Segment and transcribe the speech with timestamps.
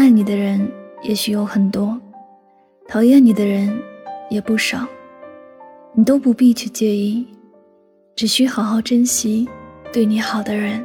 [0.00, 0.66] 爱你的人
[1.02, 2.00] 也许有很多，
[2.88, 3.70] 讨厌你的人
[4.30, 4.86] 也不少，
[5.92, 7.26] 你都不必去介意，
[8.16, 9.46] 只需好好珍惜
[9.92, 10.82] 对你好的人。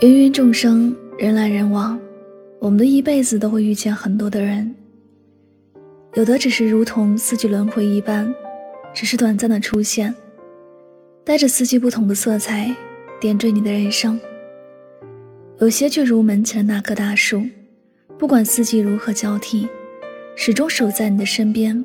[0.00, 2.00] 芸芸众生，人来人往，
[2.58, 4.74] 我们的一辈子都会遇见很多的人，
[6.14, 8.34] 有的只是如同四季轮回一般，
[8.94, 10.14] 只是短暂的出现，
[11.22, 12.74] 带着四季不同的色彩。
[13.20, 14.18] 点缀你的人生。
[15.62, 17.46] 有些却如门前那棵大树，
[18.18, 19.68] 不管四季如何交替，
[20.34, 21.84] 始终守在你的身边，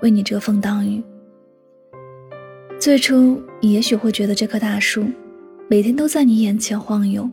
[0.00, 1.02] 为你遮风挡雨。
[2.80, 5.04] 最初，你也许会觉得这棵大树
[5.68, 7.28] 每天都在你眼前晃悠，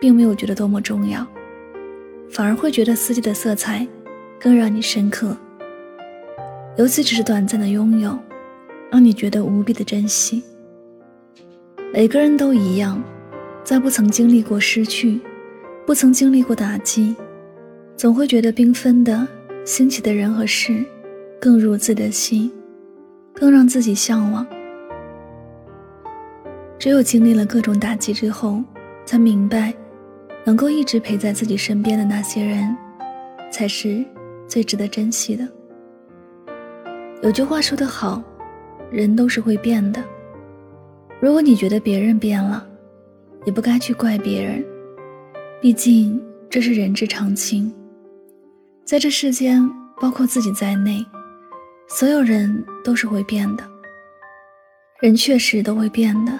[0.00, 1.24] 并没有觉得多么重要，
[2.28, 3.86] 反而会觉得四季的色彩
[4.40, 5.36] 更让你深刻。
[6.76, 8.18] 尤其只是短暂的拥有，
[8.90, 10.42] 让你觉得无比的珍惜。
[11.92, 13.00] 每个人都一样，
[13.62, 15.20] 在不曾经历过失去，
[15.88, 17.16] 不曾经历过打击，
[17.96, 19.26] 总会觉得缤纷的
[19.64, 20.84] 新奇的人和事，
[21.40, 22.52] 更入自己的心，
[23.32, 24.46] 更让自己向往。
[26.78, 28.62] 只有经历了各种打击之后，
[29.06, 29.72] 才明白，
[30.44, 32.76] 能够一直陪在自己身边的那些人，
[33.50, 34.04] 才是
[34.46, 35.48] 最值得珍惜的。
[37.22, 38.22] 有句话说得好，
[38.90, 40.04] 人都是会变的。
[41.18, 42.68] 如果你觉得别人变了，
[43.46, 44.62] 也不该去怪别人，
[45.60, 47.72] 毕竟这是人之常情。
[48.84, 49.68] 在这世间，
[50.00, 51.04] 包括自己在内，
[51.88, 53.68] 所有人都是会变的。
[55.00, 56.32] 人确实都会变的，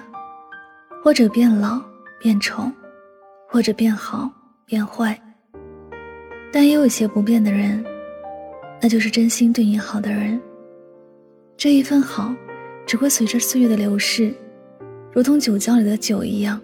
[1.02, 1.82] 或者变老、
[2.20, 2.70] 变丑，
[3.48, 4.30] 或者变好、
[4.64, 5.20] 变坏。
[6.52, 7.84] 但也有一些不变的人，
[8.80, 10.40] 那就是真心对你好的人。
[11.56, 12.32] 这一份好，
[12.86, 14.32] 只会随着岁月的流逝。
[15.12, 16.60] 如同酒窖里的酒一样，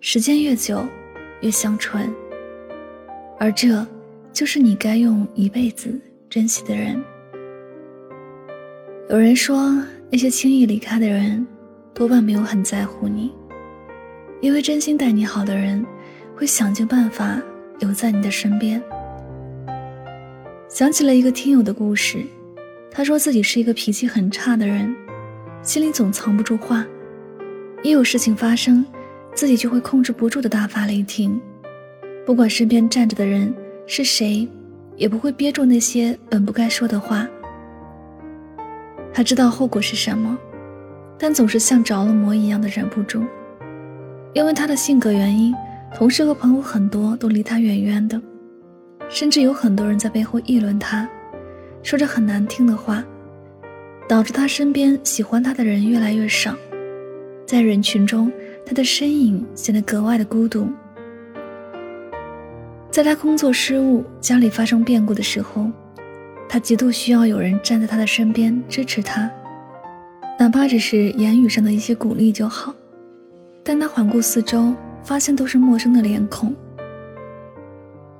[0.00, 0.82] 时间越久，
[1.40, 2.12] 越香醇。
[3.38, 3.86] 而这，
[4.32, 7.02] 就是你该用一辈子珍惜的人。
[9.08, 11.46] 有人说，那些轻易离开的人，
[11.94, 13.32] 多半没有很在乎你，
[14.40, 15.84] 因为真心待你好的人，
[16.36, 17.40] 会想尽办法
[17.78, 18.82] 留在你的身边。
[20.68, 22.22] 想起了一个听友的故事，
[22.90, 24.94] 他说自己是一个脾气很差的人，
[25.62, 26.84] 心里总藏不住话。
[27.82, 28.84] 一有事情发生，
[29.38, 31.40] 自己就会控制不住的大发雷霆，
[32.26, 33.54] 不管身边站着的人
[33.86, 34.48] 是谁，
[34.96, 37.24] 也不会憋住那些本不该说的话。
[39.14, 40.36] 他知道后果是什么，
[41.16, 43.22] 但总是像着了魔一样的忍不住。
[44.32, 45.54] 因为他的性格原因，
[45.94, 48.20] 同事和朋友很多都离他远远的，
[49.08, 51.08] 甚至有很多人在背后议论他，
[51.84, 53.04] 说着很难听的话，
[54.08, 56.56] 导致他身边喜欢他的人越来越少。
[57.46, 58.30] 在人群中，
[58.68, 60.68] 他的身影显得格外的孤独。
[62.90, 65.70] 在他工作失误、家里发生变故的时候，
[66.46, 69.30] 他极度需要有人站在他的身边支持他，
[70.38, 72.74] 哪怕只是言语上的一些鼓励就好。
[73.64, 76.54] 但他环顾四周，发现都是陌生的脸孔，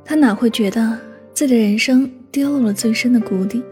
[0.03, 0.99] 他哪会觉得
[1.35, 3.63] 自己的人生跌落了最深的谷底？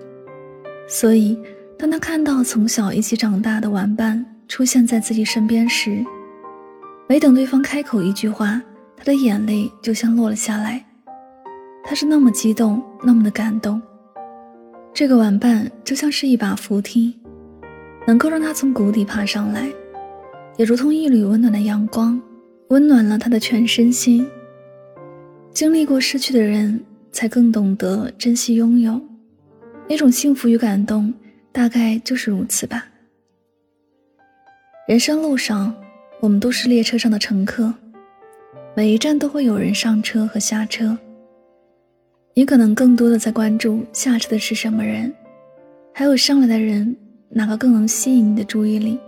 [0.86, 1.38] 所以，
[1.78, 6.04] 当他看到从小一起长大的玩伴，出现在自己身边时，
[7.08, 8.60] 没等对方开口一句话，
[8.96, 10.84] 他的眼泪就像落了下来。
[11.84, 13.80] 他是那么激动，那么的感动。
[14.92, 17.16] 这个玩伴就像是一把扶梯，
[18.06, 19.68] 能够让他从谷底爬上来，
[20.56, 22.20] 也如同一缕温暖的阳光，
[22.70, 24.26] 温暖了他的全身心。
[25.52, 29.00] 经历过失去的人，才更懂得珍惜拥有，
[29.88, 31.14] 那种幸福与感动，
[31.52, 32.84] 大概就是如此吧。
[34.88, 35.74] 人生路上，
[36.26, 37.72] 我们都是列车上的乘客，
[38.74, 40.98] 每一站都会有人上车和下车。
[42.34, 45.14] 你可能更多的在关注下车的是什么人，
[45.94, 46.96] 还有上来的人
[47.28, 48.98] 哪个更能吸引你的注意力。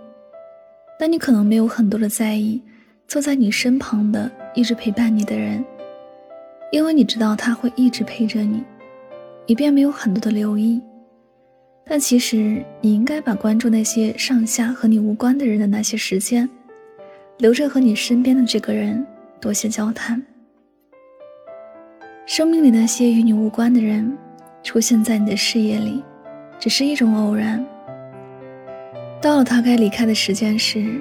[0.97, 2.63] 但你可能没有很多的在意
[3.09, 5.65] 坐在你身旁的一直陪伴你的人，
[6.71, 8.63] 因为你知道他会一直陪着你，
[9.45, 10.81] 你便没有很多的留意。
[11.85, 16.49] 但其实，你应该把关注那些上下和你无关的人的那些时间，
[17.39, 19.07] 留着和你身边的这个人
[19.41, 20.21] 多些交谈。
[22.27, 24.19] 生命里那些与你无关的人，
[24.65, 26.03] 出现在你的视野里，
[26.59, 27.65] 只是一种偶然。
[29.23, 31.01] 到了他该离开的时间时，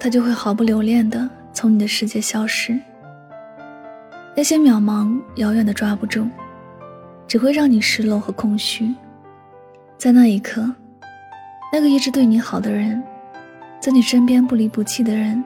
[0.00, 2.76] 他就会毫不留恋地从你的世界消失。
[4.34, 6.26] 那些渺茫遥远的抓不住，
[7.28, 8.92] 只会让你失落和空虚。
[9.96, 10.68] 在那一刻，
[11.72, 13.00] 那个一直对你好的人，
[13.80, 15.42] 在你身边不离不弃的人，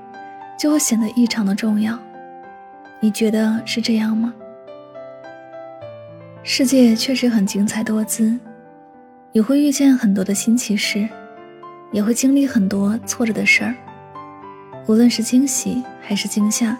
[0.62, 1.99] 就会显得异常的重要。
[3.00, 4.32] 你觉得是这样吗？
[6.44, 8.38] 世界确实很精彩多姿，
[9.32, 11.09] 你会遇见很多的新奇事，
[11.91, 13.75] 也会经历很多挫折的事儿。
[14.87, 16.79] 无论是惊喜还是惊吓，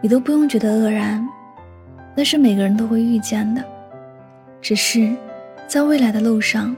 [0.00, 1.22] 你都不用觉得愕然，
[2.14, 3.62] 那是每个人都会遇见的。
[4.62, 5.14] 只是，
[5.66, 6.74] 在未来的路上，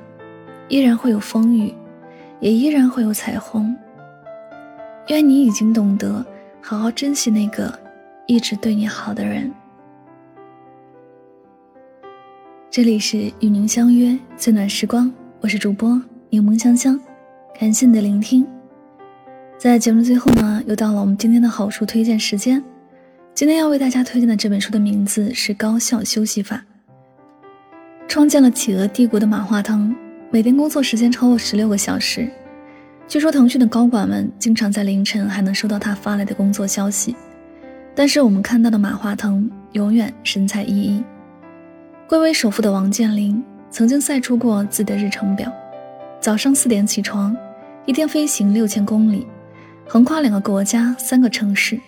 [0.67, 1.73] 依然会有风雨，
[2.41, 3.73] 也依然会有彩虹。
[5.08, 6.25] 愿你已经懂得
[6.60, 7.72] 好好珍惜那个
[8.26, 9.50] 一直对你好的人。
[12.70, 15.10] 这里是与您相约最暖时光，
[15.40, 17.00] 我是主播柠檬香香，
[17.58, 18.46] 感谢你的聆听。
[19.56, 22.62] 在节目最后呢，又到了我们今天的好书推荐时间。
[23.34, 26.56] 今天要为大家推荐的这本书的名字是《高效休息法》。
[28.06, 29.96] 创建了企鹅帝国的马化腾，
[30.31, 32.31] 每天工作时间超过十六个小时。
[33.08, 37.16] 据说腾讯的高管们经常在凌晨还能收到他发来的工作消息，
[37.94, 41.02] 但是我们看到的马化腾永远神采奕奕。
[42.06, 45.50] 贵为首富的王健林曾经晒出过自己的日程表：
[46.20, 47.34] 早上四点起床，
[47.87, 49.26] 一天飞行六千公里，
[49.87, 51.81] 横跨两个国家、三个城市。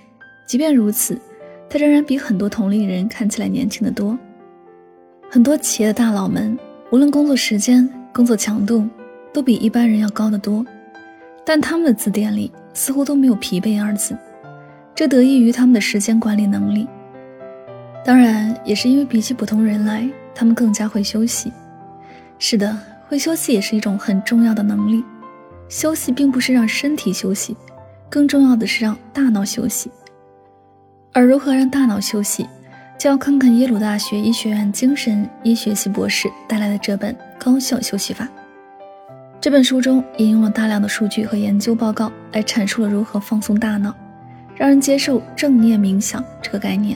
[0.46, 1.20] 即便如此，
[1.69, 4.19] 他仍然比很多同龄人看起来年轻的多。
[5.31, 6.58] 很多企业的大佬们，
[6.90, 8.88] 无论工作时间、工作强度，
[9.34, 10.64] 都比一般人要高得多，
[11.44, 14.16] 但他们的字典里似乎都没有疲惫二字，
[14.94, 16.87] 这得益于他们的时间管理能力。
[18.04, 21.52] 当然，也是因为比起普通人来，他们更加会休息。
[22.38, 22.78] 是的，
[23.08, 25.04] 会休息也是一种很重要的能力。
[25.69, 27.56] 休息并不是让身体休息，
[28.08, 29.90] 更重要的是让大脑休息。
[31.12, 32.46] 而如何让大脑休息，
[32.98, 38.25] 就要看看耶鲁大学医学院精神医学系博士带来的这本《高效休息法》。
[39.40, 43.94] 这本书中引用了大量的数据和研究报告，来阐述了如何放松大脑，
[44.54, 46.94] 让人接受正念冥想这个概念。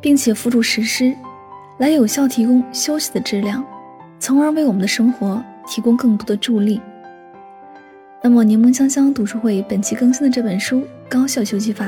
[0.00, 1.12] 并且辅助实施，
[1.78, 3.64] 来有效提供休息的质量，
[4.20, 6.80] 从而为我们的生活提供更多的助力。
[8.22, 11.86] 那么，柠檬香香读书会本期更新的这本书《高效休息法》，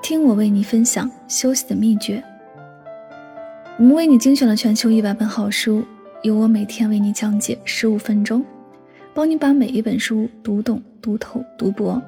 [0.00, 2.22] 听我为你分享休息的秘诀。
[3.78, 5.84] 我们为你精选了全球一百本好书，
[6.24, 8.42] 由我每天为你讲解十五分钟，
[9.12, 12.02] 帮你把每一本书读懂、读透、读博，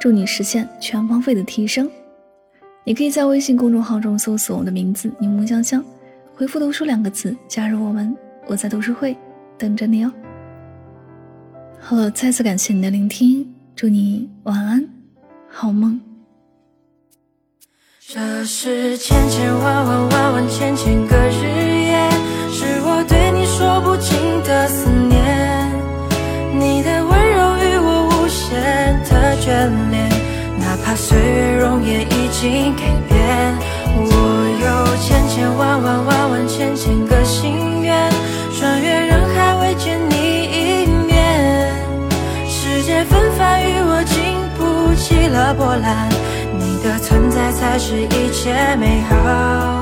[0.00, 1.88] 助你实现全方位的提升。
[2.82, 5.84] 你可以在微信公众号中搜索我的名字“柠檬香香”，
[6.34, 8.12] 回复“读书”两个字加入我们。
[8.48, 9.16] 我在读书会
[9.56, 10.12] 等着你哦。
[11.78, 14.84] 好了，再次感谢你的聆听，祝你晚安，
[15.48, 16.00] 好梦。
[18.00, 21.69] 这是千千万万万万千千个日，
[24.60, 25.72] 的思念，
[26.52, 28.60] 你的温柔与我无限
[29.08, 29.48] 的眷
[29.90, 30.06] 恋，
[30.58, 33.16] 哪怕岁月容颜已经改变。
[33.96, 34.04] 我
[34.60, 38.12] 有千千万万万万千千个心愿，
[38.58, 40.14] 穿越人海未见你
[40.44, 41.72] 一面。
[42.46, 46.06] 世界纷繁与我经不起了波澜，
[46.58, 49.79] 你的存在才是一切美好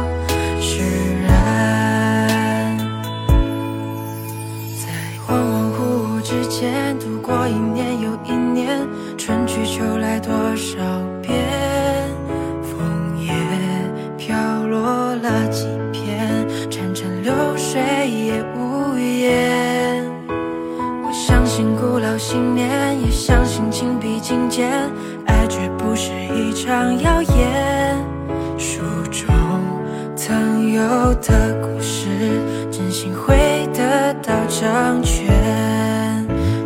[34.60, 35.28] 得到成全。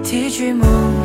[0.02, 1.01] 提取梦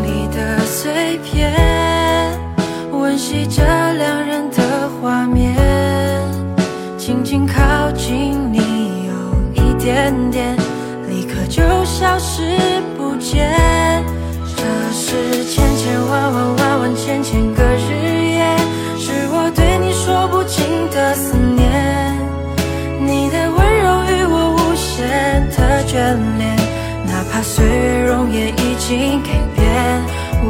[27.38, 30.02] 怕岁月容颜已经改变，
[30.42, 30.50] 我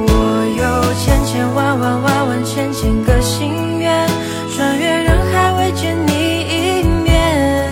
[0.56, 4.08] 有千千万万万万千千个心愿，
[4.56, 6.14] 穿越人海未见你
[6.48, 7.70] 一面。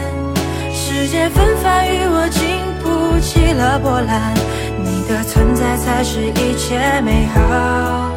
[0.73, 2.43] 世界纷繁与我经
[2.83, 4.33] 不起了波澜，
[4.83, 8.11] 你的存在才是一切美好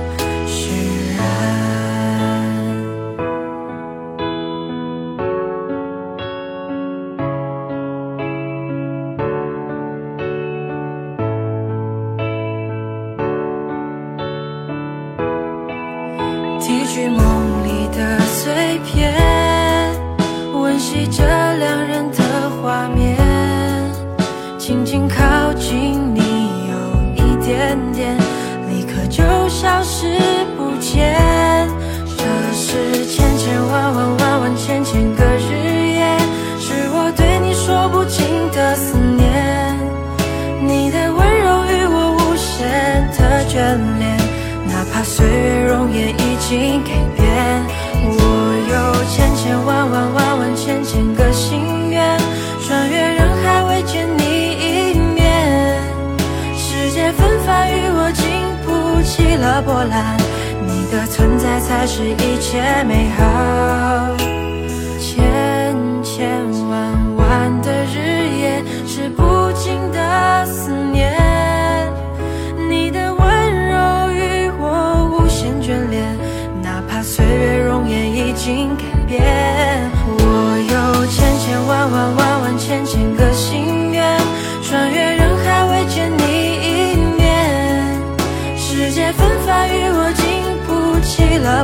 [60.66, 63.77] 你的存在才是一切美好。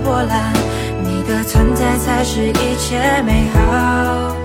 [0.01, 0.53] 波澜
[1.03, 4.44] 你的存在才是一切美好。